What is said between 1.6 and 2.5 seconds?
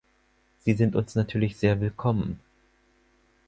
willkommen.